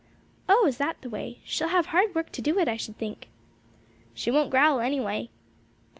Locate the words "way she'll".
1.11-1.67